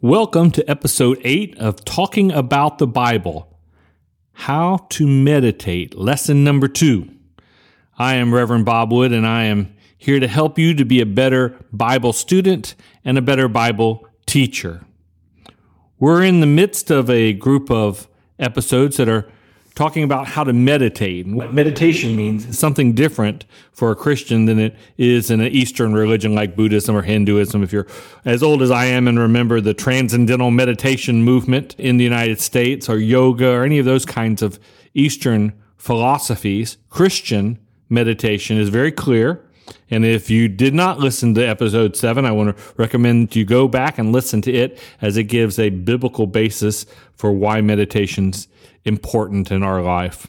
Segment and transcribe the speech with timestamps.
[0.00, 3.58] Welcome to episode 8 of Talking About the Bible
[4.32, 7.08] How to Meditate, lesson number 2.
[7.98, 11.06] I am Reverend Bob Wood, and I am here to help you to be a
[11.06, 14.84] better Bible student and a better Bible teacher.
[15.98, 18.08] We're in the midst of a group of
[18.38, 19.30] episodes that are
[19.74, 21.26] talking about how to meditate.
[21.26, 25.48] And what meditation means is something different for a Christian than it is in an
[25.48, 27.62] Eastern religion like Buddhism or Hinduism.
[27.62, 27.86] If you're
[28.24, 32.88] as old as I am and remember the transcendental meditation movement in the United States
[32.88, 34.60] or yoga or any of those kinds of
[34.94, 39.43] Eastern philosophies, Christian meditation is very clear.
[39.90, 43.68] And if you did not listen to episode seven, I want to recommend you go
[43.68, 48.48] back and listen to it as it gives a biblical basis for why meditation's
[48.84, 50.26] important in our life.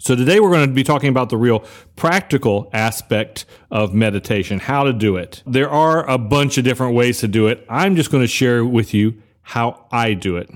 [0.00, 1.64] So today we're going to be talking about the real
[1.96, 5.42] practical aspect of meditation, how to do it.
[5.44, 7.66] There are a bunch of different ways to do it.
[7.68, 10.50] I'm just going to share with you how I do it.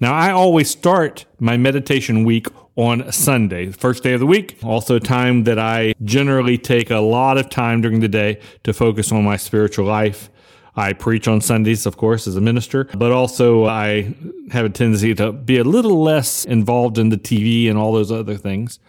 [0.00, 2.46] Now, I always start my meditation week
[2.76, 4.58] on Sunday, the first day of the week.
[4.62, 9.12] Also, time that I generally take a lot of time during the day to focus
[9.12, 10.30] on my spiritual life.
[10.76, 14.14] I preach on Sundays, of course, as a minister, but also I
[14.50, 18.10] have a tendency to be a little less involved in the TV and all those
[18.10, 18.80] other things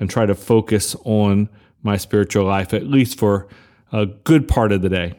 [0.00, 1.50] and try to focus on
[1.82, 3.48] my spiritual life, at least for
[3.92, 5.14] a good part of the day.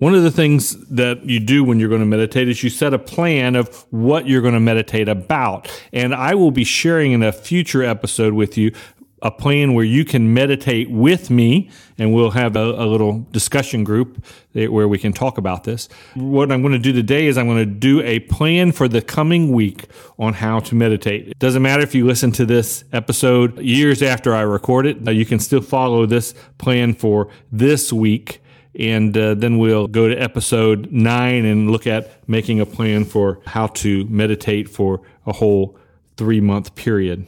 [0.00, 2.94] One of the things that you do when you're going to meditate is you set
[2.94, 5.70] a plan of what you're going to meditate about.
[5.92, 8.72] And I will be sharing in a future episode with you
[9.20, 13.84] a plan where you can meditate with me and we'll have a, a, little discussion
[13.84, 15.90] group where we can talk about this.
[16.14, 19.02] What I'm going to do today is I'm going to do a plan for the
[19.02, 19.84] coming week
[20.18, 21.28] on how to meditate.
[21.28, 25.26] It doesn't matter if you listen to this episode years after I record it, you
[25.26, 28.40] can still follow this plan for this week
[28.74, 33.40] and uh, then we'll go to episode nine and look at making a plan for
[33.46, 35.76] how to meditate for a whole
[36.16, 37.26] three month period.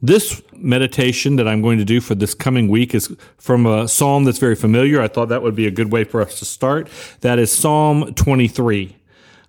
[0.00, 4.24] This meditation that I'm going to do for this coming week is from a psalm
[4.24, 5.00] that's very familiar.
[5.00, 6.88] I thought that would be a good way for us to start.
[7.20, 8.96] That is Psalm 23.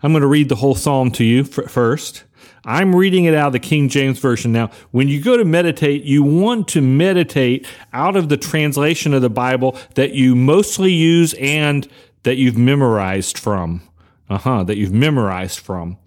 [0.04, 2.24] I'm going to read the whole psalm to you first.
[2.66, 4.54] I'm reading it out of the King James Version.
[4.54, 9.22] Now, when you go to meditate, you want to meditate out of the translation of
[9.22, 11.88] the Bible that you mostly use and
[12.24, 13.82] that you've memorized from.
[14.30, 15.98] Uh huh, that you've memorized from.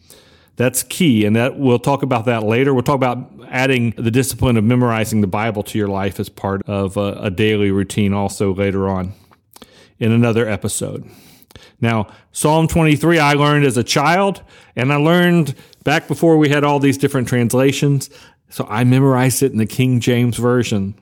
[0.57, 2.73] That's key, and that we'll talk about that later.
[2.73, 6.63] We'll talk about adding the discipline of memorizing the Bible to your life as part
[6.67, 9.13] of a, a daily routine also later on
[9.99, 11.09] in another episode.
[11.81, 14.43] Now, Psalm 23, I learned as a child,
[14.75, 15.55] and I learned
[15.85, 18.11] back before we had all these different translations.
[18.49, 20.95] So I memorized it in the King James Version.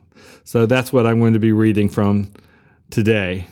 [0.44, 2.32] So that's what I'm going to be reading from
[2.90, 3.46] today.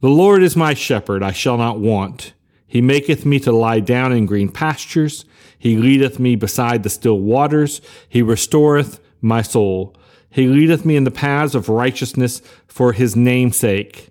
[0.00, 2.34] The Lord is my shepherd, I shall not want.
[2.66, 5.24] He maketh me to lie down in green pastures.
[5.58, 7.80] He leadeth me beside the still waters.
[8.08, 9.96] He restoreth my soul.
[10.28, 14.10] He leadeth me in the paths of righteousness for his name's sake.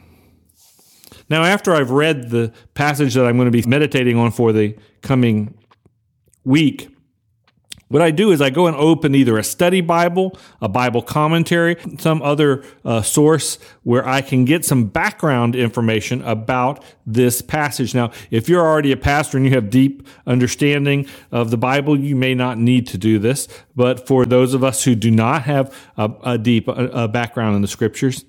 [1.31, 4.75] Now, after I've read the passage that I'm going to be meditating on for the
[5.01, 5.57] coming
[6.43, 6.89] week,
[7.87, 11.77] what I do is I go and open either a study Bible, a Bible commentary,
[11.99, 17.95] some other uh, source where I can get some background information about this passage.
[17.95, 22.17] Now, if you're already a pastor and you have deep understanding of the Bible, you
[22.17, 23.47] may not need to do this.
[23.73, 27.55] But for those of us who do not have a, a deep a, a background
[27.55, 28.25] in the scriptures,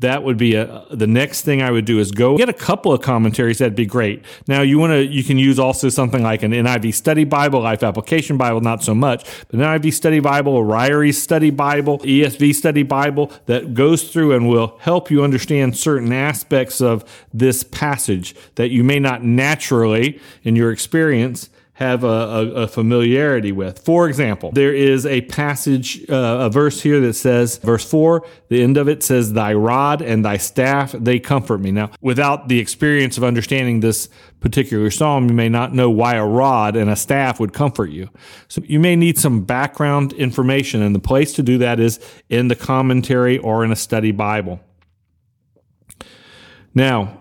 [0.00, 2.92] that would be a, the next thing I would do is go get a couple
[2.92, 3.58] of commentaries.
[3.58, 4.24] That'd be great.
[4.48, 7.82] Now you want to, you can use also something like an NIV study Bible, Life
[7.82, 12.54] Application Bible, not so much, but an NIV study Bible, a Ryrie study Bible, ESV
[12.54, 18.34] study Bible that goes through and will help you understand certain aspects of this passage
[18.54, 21.50] that you may not naturally in your experience
[21.80, 23.78] have a, a, a, familiarity with.
[23.78, 28.62] For example, there is a passage, uh, a verse here that says, verse 4, the
[28.62, 31.70] end of it says, Thy rod and thy staff, they comfort me.
[31.70, 34.10] Now, without the experience of understanding this
[34.40, 38.10] particular psalm, you may not know why a rod and a staff would comfort you.
[38.48, 41.98] So you may need some background information, and the place to do that is
[42.28, 44.60] in the commentary or in a study Bible.
[46.74, 47.19] Now,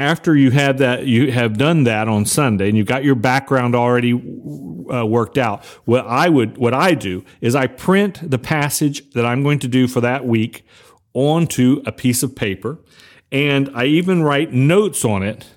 [0.00, 3.74] after you have that, you have done that on Sunday, and you've got your background
[3.74, 5.64] already uh, worked out.
[5.84, 9.68] What I would, what I do is I print the passage that I'm going to
[9.68, 10.64] do for that week
[11.12, 12.78] onto a piece of paper,
[13.30, 15.50] and I even write notes on it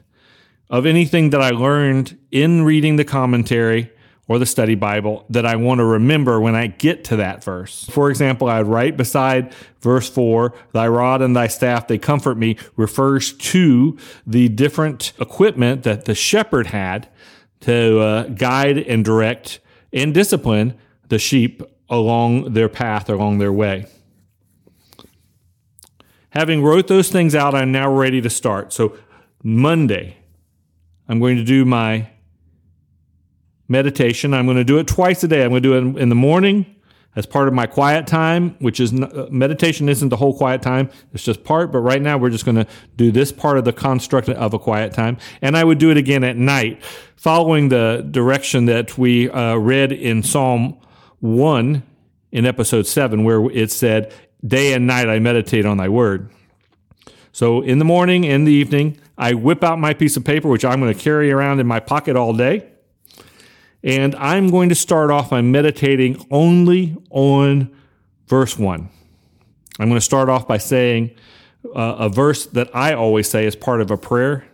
[0.70, 3.93] of anything that I learned in reading the commentary
[4.28, 7.86] or the study Bible that I want to remember when I get to that verse.
[7.92, 12.38] For example, I would write beside verse 4, Thy rod and thy staff, they comfort
[12.38, 17.10] me, refers to the different equipment that the shepherd had
[17.62, 19.60] to uh, guide and direct
[19.92, 20.78] and discipline
[21.10, 23.86] the sheep along their path, along their way.
[26.30, 28.74] Having wrote those things out, I'm now ready to start.
[28.74, 28.98] So
[29.44, 30.18] Monday,
[31.08, 32.10] I'm going to do my
[33.74, 34.34] meditation.
[34.34, 35.44] I'm going to do it twice a day.
[35.44, 36.66] I'm going to do it in the morning
[37.16, 40.90] as part of my quiet time, which is uh, meditation isn't the whole quiet time.
[41.12, 43.74] It's just part, but right now we're just going to do this part of the
[43.74, 45.18] construct of a quiet time.
[45.42, 46.84] And I would do it again at night,
[47.16, 50.80] following the direction that we uh, read in Psalm
[51.20, 51.84] 1
[52.32, 54.14] in episode 7, where it said,
[54.46, 56.30] Day and night I meditate on thy word.
[57.32, 60.66] So in the morning and the evening, I whip out my piece of paper, which
[60.66, 62.73] I'm going to carry around in my pocket all day.
[63.84, 67.76] And I'm going to start off by meditating only on
[68.28, 68.90] verse 1.
[69.80, 71.12] I'm going to start off by saying
[71.76, 74.46] uh, a verse that I always say as part of a prayer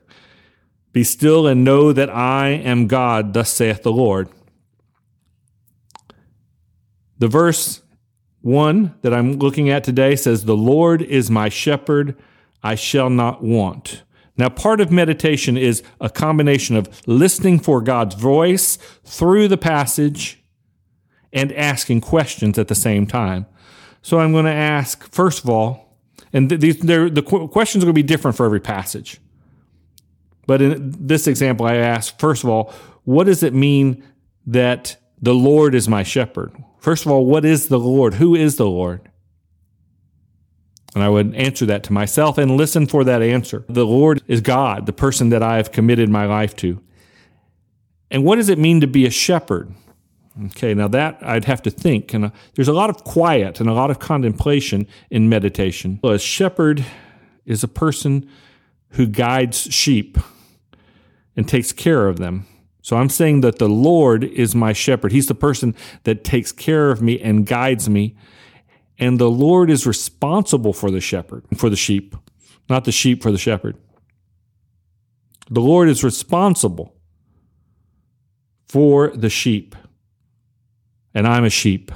[0.93, 4.29] Be still and know that I am God, thus saith the Lord.
[7.19, 7.81] The verse
[8.41, 12.15] 1 that I'm looking at today says, The Lord is my shepherd,
[12.63, 14.03] I shall not want.
[14.39, 20.41] Now, part of meditation is a combination of listening for God's voice through the passage
[21.33, 23.47] and asking questions at the same time.
[24.01, 25.97] So I'm going to ask, first of all,
[26.31, 29.19] and these, the questions are going to be different for every passage.
[30.47, 34.05] But in this example, I ask, first of all, what does it mean
[34.47, 36.53] that the Lord is my shepherd?
[36.77, 38.13] First of all, what is the Lord?
[38.13, 39.08] Who is the Lord?
[40.99, 43.63] And I would answer that to myself and listen for that answer.
[43.69, 46.81] The Lord is God, the person that I have committed my life to.
[48.11, 49.73] And what does it mean to be a shepherd?
[50.47, 52.13] Okay, now that I'd have to think.
[52.13, 56.01] And uh, there's a lot of quiet and a lot of contemplation in meditation.
[56.03, 56.83] A shepherd
[57.45, 58.29] is a person
[58.89, 60.17] who guides sheep
[61.33, 62.45] and takes care of them.
[62.81, 65.13] So I'm saying that the Lord is my shepherd.
[65.13, 68.17] He's the person that takes care of me and guides me
[68.99, 72.15] and the Lord is responsible for the shepherd, for the sheep,
[72.69, 73.77] not the sheep for the shepherd.
[75.49, 76.93] The Lord is responsible
[78.67, 79.75] for the sheep,
[81.13, 81.91] and I'm a sheep.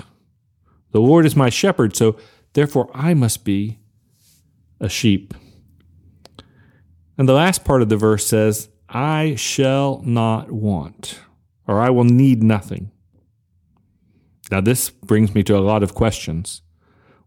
[0.91, 2.17] The Lord is my shepherd, so
[2.53, 3.79] therefore I must be
[4.79, 5.33] a sheep.
[7.17, 11.19] And the last part of the verse says, I shall not want,
[11.67, 12.91] or I will need nothing.
[14.50, 16.62] Now, this brings me to a lot of questions.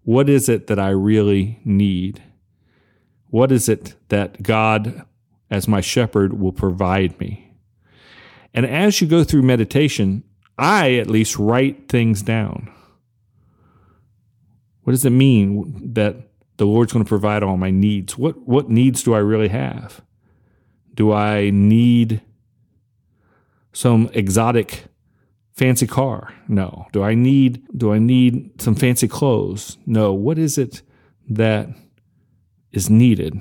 [0.07, 2.23] What is it that I really need?
[3.27, 5.05] What is it that God,
[5.51, 7.51] as my shepherd, will provide me?
[8.55, 10.23] And as you go through meditation,
[10.57, 12.73] I at least write things down.
[14.85, 18.17] What does it mean that the Lord's going to provide all my needs?
[18.17, 20.03] What, what needs do I really have?
[20.95, 22.23] Do I need
[23.73, 24.86] some exotic
[25.57, 26.33] fancy car?
[26.49, 26.87] No.
[26.93, 29.79] Do I need do I need some fancy clothes?
[29.87, 30.13] No.
[30.13, 30.83] What is it
[31.29, 31.69] that
[32.73, 33.41] is needed?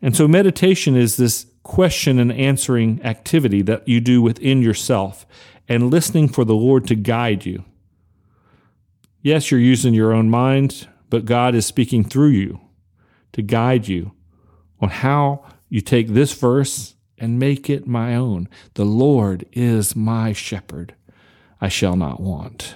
[0.00, 5.26] And so meditation is this question and answering activity that you do within yourself
[5.68, 7.64] and listening for the Lord to guide you.
[9.20, 12.60] Yes, you're using your own mind, but God is speaking through you
[13.32, 14.12] to guide you
[14.80, 18.48] on how you take this verse and make it my own.
[18.74, 20.96] The Lord is my shepherd.
[21.60, 22.74] I shall not want.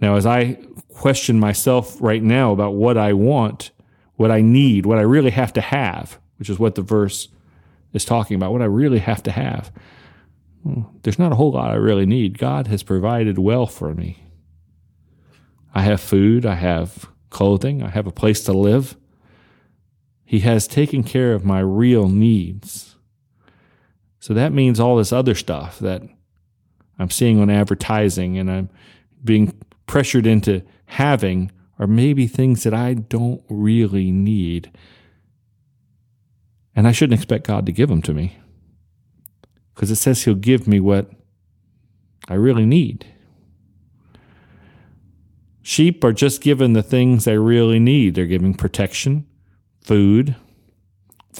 [0.00, 0.60] Now, as I
[0.94, 3.72] question myself right now about what I want,
[4.14, 7.26] what I need, what I really have to have, which is what the verse
[7.92, 9.72] is talking about, what I really have to have,
[10.62, 12.38] well, there's not a whole lot I really need.
[12.38, 14.22] God has provided well for me.
[15.74, 18.96] I have food, I have clothing, I have a place to live.
[20.24, 22.91] He has taken care of my real needs.
[24.22, 26.00] So that means all this other stuff that
[26.96, 28.70] I'm seeing on advertising and I'm
[29.24, 29.52] being
[29.86, 34.70] pressured into having are maybe things that I don't really need.
[36.76, 38.38] And I shouldn't expect God to give them to me
[39.74, 41.10] because it says He'll give me what
[42.28, 43.04] I really need.
[45.62, 48.14] Sheep are just given the things they really need.
[48.14, 49.26] They're given protection,
[49.80, 50.36] food,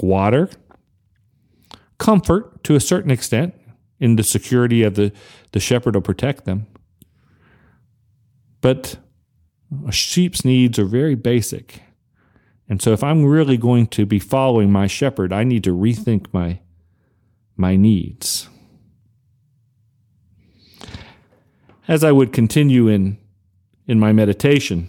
[0.00, 0.50] water,
[1.98, 3.54] comfort to a certain extent,
[3.98, 5.12] in the security of the,
[5.52, 6.66] the shepherd will protect them.
[8.60, 8.96] But
[9.86, 11.82] a sheep's needs are very basic.
[12.68, 16.26] And so if I'm really going to be following my shepherd, I need to rethink
[16.32, 16.60] my
[17.54, 18.48] my needs.
[21.86, 23.18] As I would continue in
[23.86, 24.88] in my meditation,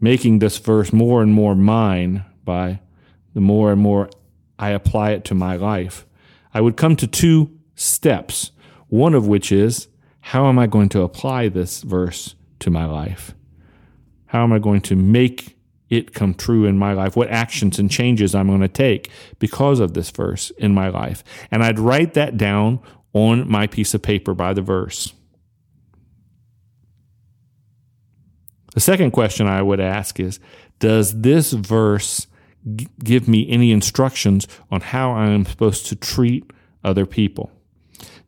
[0.00, 2.80] making this verse more and more mine by
[3.34, 4.10] the more and more
[4.58, 6.06] I apply it to my life,
[6.52, 8.52] I would come to two steps.
[8.88, 9.88] One of which is
[10.20, 13.34] how am I going to apply this verse to my life?
[14.26, 15.56] How am I going to make
[15.88, 17.16] it come true in my life?
[17.16, 21.24] What actions and changes I'm going to take because of this verse in my life?
[21.50, 22.80] And I'd write that down
[23.12, 25.12] on my piece of paper by the verse.
[28.74, 30.38] The second question I would ask is
[30.78, 32.28] Does this verse
[33.02, 36.50] give me any instructions on how I am supposed to treat
[36.84, 37.50] other people?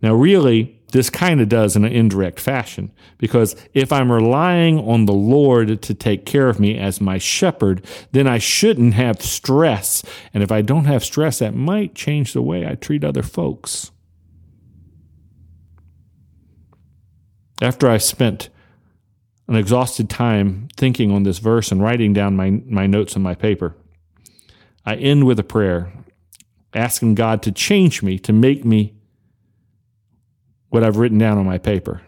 [0.01, 5.07] Now, really, this kind of does in an indirect fashion because if I'm relying on
[5.07, 10.05] the Lord to take care of me as my shepherd, then I shouldn't have stress.
[10.33, 13.91] And if I don't have stress, that might change the way I treat other folks.
[17.63, 18.51] After I spent
[19.49, 23.35] an exhausted time thinking on this verse and writing down my, my notes on my
[23.35, 23.77] paper,
[24.85, 25.93] I end with a prayer
[26.75, 28.95] asking God to change me, to make me
[30.71, 32.03] what I've written down on my paper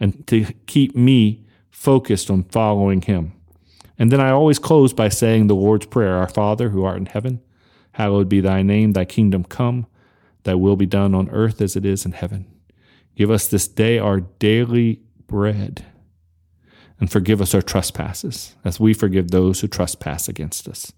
[0.00, 3.32] and to keep me focused on following Him.
[3.98, 7.06] And then I always close by saying the Lord's Prayer Our Father who art in
[7.06, 7.40] heaven,
[7.92, 9.86] hallowed be thy name, thy kingdom come,
[10.42, 12.46] thy will be done on earth as it is in heaven.
[13.14, 15.84] Give us this day our daily bread,
[16.98, 20.92] and forgive us our trespasses, as we forgive those who trespass against us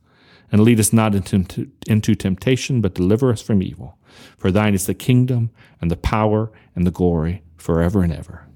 [0.52, 3.98] and lead us not into, into temptation, but deliver us from evil.
[4.38, 8.46] For thine is the kingdom, and the power, and the glory, forever and ever.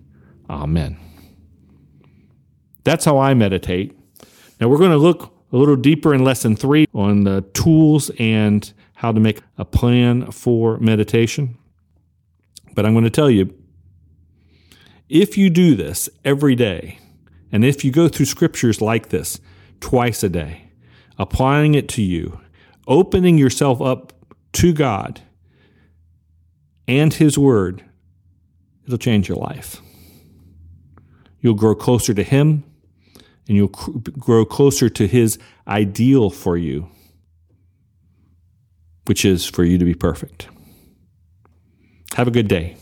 [0.48, 0.98] Amen.
[2.84, 3.98] That's how I meditate.
[4.60, 8.72] Now we're going to look a little deeper in lesson three on the tools and
[8.94, 11.56] how to make a plan for meditation.
[12.74, 13.54] But I'm going to tell you
[15.08, 16.98] if you do this every day,
[17.50, 19.40] and if you go through scriptures like this
[19.80, 20.67] twice a day,
[21.18, 22.40] applying it to you,
[22.86, 24.12] opening yourself up
[24.52, 25.20] to God
[26.86, 27.84] and His Word,
[28.86, 29.82] it'll change your life.
[31.40, 32.64] You'll grow closer to Him
[33.46, 36.88] and you'll grow closer to His ideal for you,
[39.06, 40.48] which is for you to be perfect.
[42.14, 42.76] Have a good day.